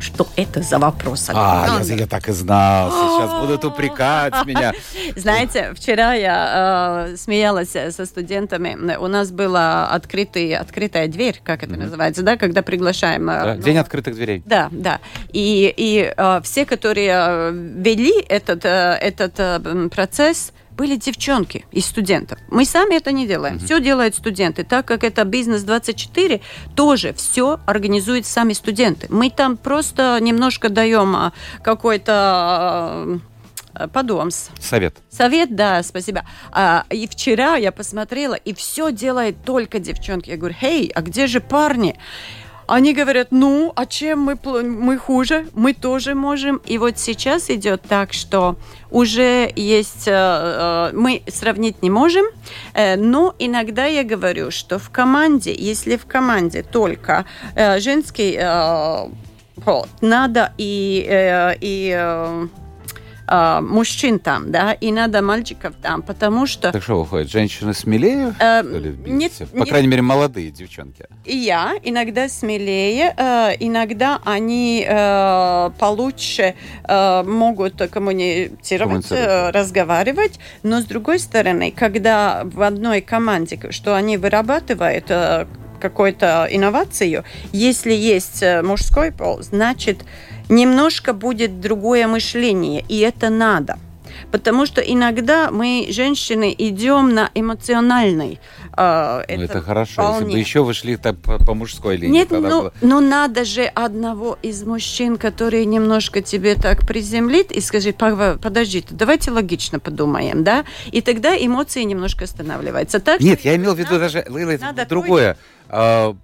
[0.01, 1.29] Что это за вопрос?
[1.31, 2.91] А, я, я так и знал.
[2.91, 4.73] Сейчас будут упрекать меня.
[5.15, 8.95] Знаете, вчера я э, смеялась со студентами.
[8.95, 11.83] У нас была открытый, открытая дверь, как это mm-hmm.
[11.83, 13.29] называется, да, когда приглашаем.
[13.29, 14.41] Э, да, ну, день открытых дверей.
[14.45, 14.99] Да, да.
[15.33, 21.85] И, и э, все, которые э, вели этот, э, этот э, процесс, были девчонки из
[21.85, 22.39] студентов.
[22.49, 23.55] Мы сами это не делаем.
[23.55, 23.65] Mm-hmm.
[23.65, 24.63] Все делают студенты.
[24.63, 26.41] Так как это бизнес-24,
[26.75, 29.07] тоже все организуют сами студенты.
[29.09, 32.11] Мы там просто немножко даем а, какой-то
[33.73, 34.49] а, подумс.
[34.59, 34.97] Совет.
[35.09, 36.25] Совет, да, спасибо.
[36.51, 40.29] А, и вчера я посмотрела, и все делает только девчонки.
[40.29, 41.97] Я говорю, эй, а где же парни?
[42.67, 45.47] Они говорят, ну, а чем мы, мы хуже?
[45.53, 46.61] Мы тоже можем.
[46.65, 48.55] И вот сейчас идет так, что
[48.91, 52.25] уже есть, э, э, мы сравнить не можем,
[52.73, 57.25] э, но иногда я говорю, что в команде, если в команде только
[57.55, 58.39] женский
[59.63, 62.47] пол, надо и, и
[63.31, 66.71] э, мужчин там, да, и надо мальчиков там, потому что...
[66.71, 68.35] Так что выходит, женщины смелее?
[68.39, 68.61] Э,
[69.05, 71.05] нет, По нет, крайней мере, молодые девчонки.
[71.25, 80.81] И я иногда смелее, э, иногда они э, получше э, могут коммуницировать, э, разговаривать, но
[80.81, 85.45] с другой стороны, когда в одной команде, что они вырабатывают э,
[85.81, 90.05] какую-то инновацию, если есть э, мужской пол, значит
[90.49, 93.79] немножко будет другое мышление, и это надо.
[94.31, 98.39] Потому что иногда мы, женщины, идем на эмоциональный.
[98.73, 99.93] Это, ну, это хорошо.
[99.93, 100.19] Вполне.
[100.19, 102.19] Если бы еще вышли так по, по мужской линии.
[102.19, 102.73] Нет, ну, было...
[102.81, 109.31] ну надо же одного из мужчин, который немножко тебе так приземлит и скажет, подождите, давайте
[109.31, 110.65] логично подумаем, да?
[110.91, 112.99] И тогда эмоции немножко останавливаются.
[112.99, 115.37] Так Нет, я имел в виду даже, Лейла, это другое.
[115.67, 116.15] Твой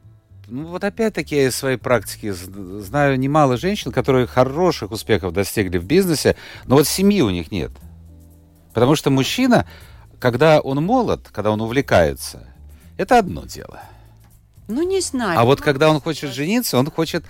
[0.49, 5.85] ну вот опять-таки я из своей практики знаю немало женщин, которые хороших успехов достигли в
[5.85, 7.71] бизнесе, но вот семьи у них нет.
[8.73, 9.67] Потому что мужчина,
[10.19, 12.47] когда он молод, когда он увлекается,
[12.97, 13.81] это одно дело.
[14.67, 15.39] Ну, не знаю.
[15.39, 17.23] А вот когда он хочет жениться, он хочет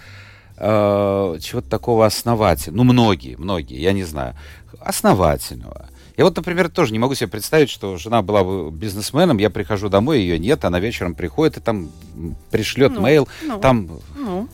[0.57, 2.83] э, чего-то такого основательного.
[2.83, 4.35] Ну, многие, многие, я не знаю,
[4.79, 9.51] основательного я вот, например, тоже не могу себе представить, что жена была бы бизнесменом, я
[9.51, 11.91] прихожу домой, ее нет, она вечером приходит и там
[12.49, 13.89] пришлет ну, мейл, ну, там...
[14.15, 14.49] Ну.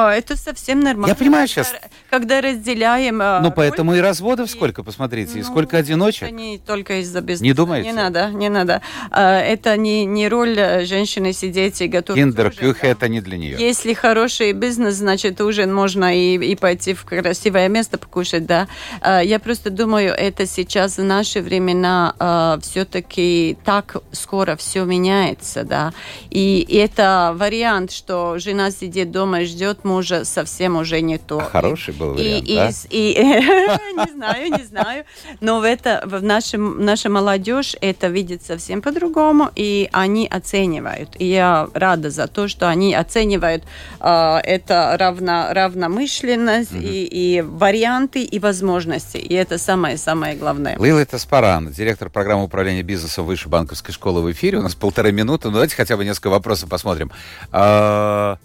[0.00, 1.08] А, это совсем нормально.
[1.08, 1.74] Я понимаю сейчас.
[2.08, 3.20] Когда разделяем...
[3.20, 6.22] А, ну, поэтому и разводов сколько, посмотрите, ну, и сколько одиночек.
[6.22, 7.42] Это не только из-за бизнеса.
[7.42, 7.88] Не думаете?
[7.88, 8.80] Не надо, не надо.
[9.10, 13.56] А, это не, не роль э, женщины сидеть и готовить Киндер-кюхе это не для нее.
[13.58, 18.68] Если хороший бизнес, значит, ужин можно и, и пойти в красивое место покушать, да.
[19.02, 25.92] Я просто думаю, это сейчас в наши времена все-таки так скоро все меняется, да.
[26.30, 31.38] И, и это вариант, что жена сидит дома и ждет мужа совсем уже не то.
[31.38, 32.70] А хороший был вариант, и, да?
[32.90, 33.24] И, и,
[34.06, 35.04] не знаю, не знаю.
[35.40, 41.10] Но в, это, в нашем, наша молодежь это видит совсем по-другому, и они оценивают.
[41.18, 43.64] И я рада за то, что они оценивают
[44.00, 46.82] э, это равно, равномышленность угу.
[46.82, 49.16] и, и варианты, и возможности.
[49.16, 50.76] И это самое-самое главное.
[50.78, 54.58] Лила Таспаран, директор программы управления бизнесом Высшей банковской школы в эфире.
[54.58, 55.48] У нас полторы минуты.
[55.48, 57.10] Ну, давайте хотя бы несколько вопросов посмотрим.
[57.52, 58.38] А,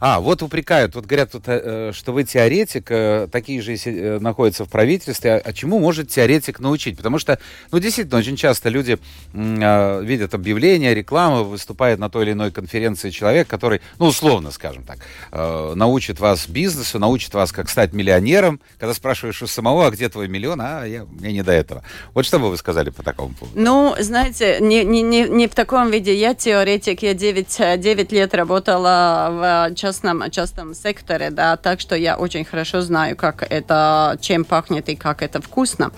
[0.00, 4.64] А, вот упрекают, вот говорят, вот, э, что вы теоретик, э, такие же э, находятся
[4.64, 5.36] в правительстве.
[5.36, 6.96] А, чему может теоретик научить?
[6.96, 7.38] Потому что,
[7.70, 8.98] ну, действительно, очень часто люди
[9.34, 14.84] э, видят объявления, рекламу, выступает на той или иной конференции человек, который, ну, условно, скажем
[14.84, 15.00] так,
[15.32, 18.58] э, научит вас бизнесу, научит вас, как стать миллионером.
[18.78, 21.82] Когда спрашиваешь у самого, а где твой миллион, а я, мне не до этого.
[22.14, 23.60] Вот что бы вы сказали по такому поводу?
[23.60, 26.14] Ну, знаете, не, не, не, не в таком виде.
[26.14, 29.28] Я теоретик, я 9, 9 лет работала
[29.70, 34.88] в частном, частном секторе, да, так что я очень хорошо знаю, как это, чем пахнет
[34.88, 35.90] и как это вкусно.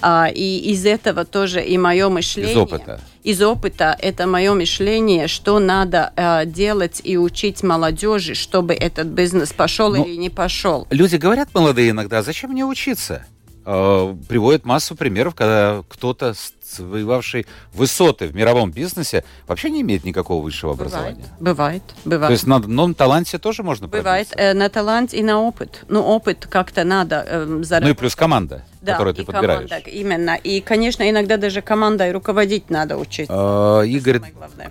[0.00, 2.52] А, и из этого тоже и мое мышление.
[2.52, 3.00] Из опыта.
[3.22, 9.52] Из опыта это мое мышление, что надо э, делать и учить молодежи, чтобы этот бизнес
[9.52, 10.86] пошел Ну, или не пошел.
[10.90, 13.24] Люди говорят молодые иногда, зачем мне учиться?
[13.64, 16.34] Э, Приводят массу примеров, когда кто-то,
[16.76, 21.24] завоевавший высоты в мировом бизнесе, вообще не имеет никакого высшего Бывает, образования.
[21.40, 22.28] бывает, бывает.
[22.28, 24.50] То есть на одном таланте тоже можно Бывает пробиться?
[24.50, 25.84] э, на талант и на опыт.
[25.88, 27.98] Ну, опыт как-то надо э, Ну и заработать.
[27.98, 29.68] плюс команда, да, которую ты и подбираешь.
[29.68, 30.34] команда, именно.
[30.36, 33.26] И, конечно, иногда даже командой руководить надо учить.
[33.28, 34.20] Э, Игорь,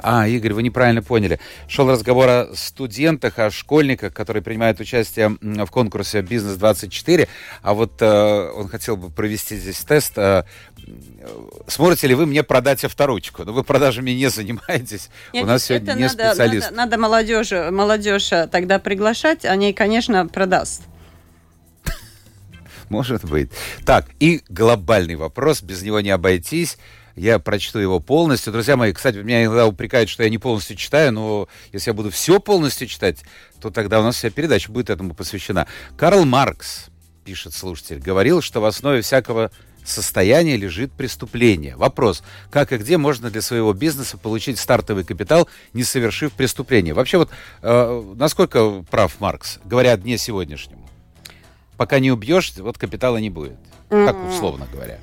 [0.01, 1.39] а, Игорь, вы неправильно поняли.
[1.67, 7.27] Шел разговор о студентах, о школьниках, которые принимают участие в конкурсе «Бизнес-24».
[7.61, 10.13] А вот э, он хотел бы провести здесь тест.
[10.17, 10.43] э,
[10.87, 13.43] м, Сможете ли вы мне продать авторучку?
[13.45, 15.09] Ну, вы продажами не занимаетесь.
[15.33, 16.65] Нет, У нас сегодня не надо, специалист.
[16.71, 20.83] Надо, надо молодежь, молодежь э, тогда приглашать, они, конечно, продаст.
[22.93, 23.49] Может быть.
[23.85, 26.77] Так, и глобальный вопрос, без него не обойтись.
[27.15, 28.53] Я прочту его полностью.
[28.53, 32.11] Друзья мои, кстати, меня иногда упрекают, что я не полностью читаю, но если я буду
[32.11, 33.23] все полностью читать,
[33.59, 35.65] то тогда у нас вся передача будет этому посвящена.
[35.97, 36.89] Карл Маркс,
[37.25, 39.49] пишет слушатель, говорил, что в основе всякого
[39.83, 41.75] состояния лежит преступление.
[41.75, 42.21] Вопрос,
[42.51, 46.93] как и где можно для своего бизнеса получить стартовый капитал, не совершив преступление?
[46.93, 47.31] Вообще вот,
[47.63, 50.82] э, насколько прав Маркс, говоря о дне сегодняшнем?
[51.77, 53.55] Пока не убьешь, вот капитала не будет.
[53.89, 54.99] Так условно говоря.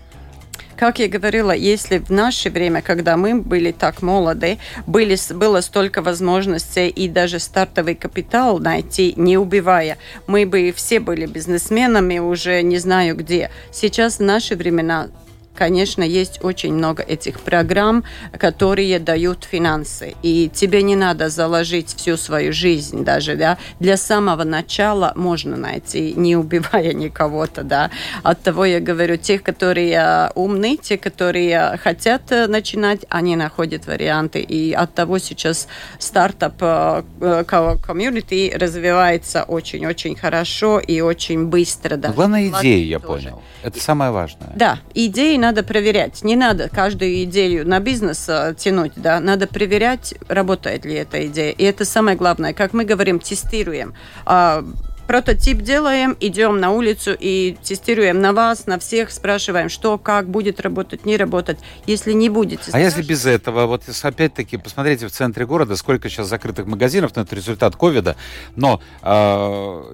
[0.81, 4.57] Как я говорила, если в наше время, когда мы были так молоды,
[4.87, 11.27] были, было столько возможностей и даже стартовый капитал найти, не убивая, мы бы все были
[11.27, 13.51] бизнесменами уже не знаю где.
[13.71, 15.09] Сейчас в наши времена
[15.55, 18.05] Конечно, есть очень много этих программ,
[18.39, 20.15] которые дают финансы.
[20.23, 23.59] И тебе не надо заложить всю свою жизнь даже, да.
[23.79, 27.91] Для самого начала можно найти, не убивая никого-то, да.
[28.23, 33.87] От того я говорю, те, которые э, умны, те, которые хотят э, начинать, они находят
[33.87, 34.41] варианты.
[34.41, 37.03] И от того сейчас стартап э,
[37.47, 41.97] ко- комьюнити развивается очень-очень хорошо и очень быстро.
[41.97, 42.15] Даже.
[42.15, 43.25] главное В идея, я тоже.
[43.29, 43.43] понял.
[43.63, 44.53] Это самое важное.
[44.55, 46.23] Да, идеи надо проверять.
[46.23, 49.19] Не надо каждую идею на бизнес э, тянуть, да.
[49.19, 51.51] Надо проверять, работает ли эта идея.
[51.51, 52.53] И это самое главное.
[52.53, 53.95] Как мы говорим, тестируем.
[54.25, 54.65] А,
[55.11, 60.61] прототип делаем, идем на улицу и тестируем на вас, на всех, спрашиваем, что, как будет
[60.61, 61.59] работать, не работать.
[61.87, 66.29] Если не будете А если без этого, вот опять-таки, посмотрите в центре города, сколько сейчас
[66.29, 68.15] закрытых магазинов, ну, это результат ковида,
[68.55, 69.85] но а,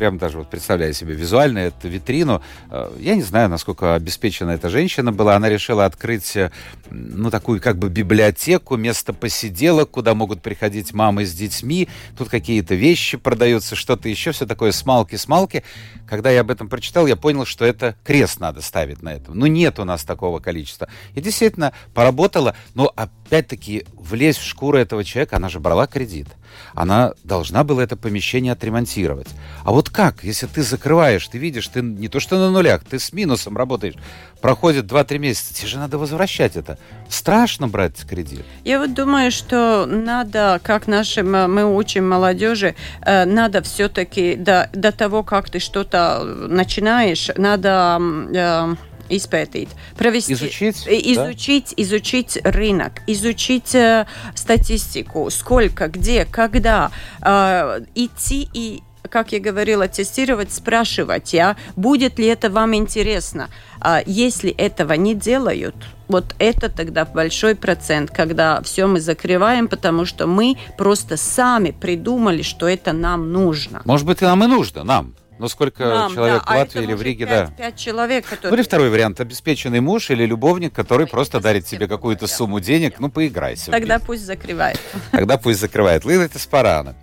[0.00, 2.40] прям даже вот представляю себе визуально эту витрину,
[2.70, 6.50] а, я не знаю, насколько обеспечена эта женщина была, она решила открыть, э,
[6.90, 11.86] ну, такую как бы библиотеку, место посиделок, куда могут приходить мамы с детьми,
[12.16, 15.64] тут какие-то вещи продаются, что-то еще, все такое смалки-смалки.
[16.10, 19.38] Когда я об этом прочитал, я понял, что это крест надо ставить на этом.
[19.38, 20.88] Ну, нет у нас такого количества.
[21.14, 26.26] И действительно, поработала, но опять-таки влезть в шкуру этого человека, она же брала кредит.
[26.74, 29.28] Она должна была это помещение отремонтировать.
[29.64, 32.98] А вот как, если ты закрываешь, ты видишь, ты не то что на нулях, ты
[32.98, 33.94] с минусом работаешь,
[34.40, 36.76] проходит 2-3 месяца, тебе же надо возвращать это.
[37.08, 38.44] Страшно брать кредит.
[38.64, 44.90] Я вот думаю, что надо, как нашим мы учим молодежи, э, надо все-таки до, до
[44.90, 47.98] того, как ты что-то начинаешь, надо
[48.34, 48.74] э,
[49.10, 56.90] испытать, провести, Изучить, э, изучить, изучить рынок, изучить э, статистику, сколько, где, когда,
[57.22, 63.48] э, идти и как я говорила, тестировать, спрашивать, я, будет ли это вам интересно.
[63.80, 65.74] А если этого не делают,
[66.06, 72.42] вот это тогда большой процент, когда все мы закрываем, потому что мы просто сами придумали,
[72.42, 73.82] что это нам нужно.
[73.84, 75.14] Может быть, нам и нужно, нам.
[75.40, 77.54] Но сколько Нам, человек да, в а Латвии это или в Риге, пять, да.
[77.56, 78.58] Пять человек, Ну которые...
[78.58, 83.00] или второй вариант, обеспеченный муж или любовник, который Ой, просто дарит тебе какую-то сумму денег,
[83.00, 83.70] ну поиграйся.
[83.70, 84.78] Тогда пусть закрывает.
[85.12, 86.04] Тогда пусть закрывает.
[86.04, 86.94] Лила Теспарана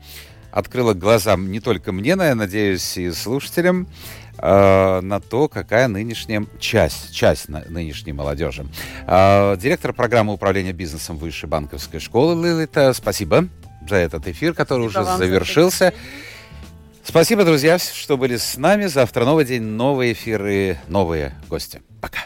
[0.51, 3.87] открыла глаза не только мне, но я надеюсь, и слушателям
[4.37, 8.67] э, на то, какая нынешняя часть, часть нынешней молодежи.
[9.07, 13.47] Э, директор программы управления бизнесом Высшей банковской школы Лилита, спасибо.
[13.89, 15.93] за этот эфир, который Спасибо уже вам за завершился.
[17.07, 18.87] Спасибо, друзья, что были с нами.
[18.87, 21.81] Завтра новый день, новые эфиры, новые гости.
[22.01, 22.25] Пока.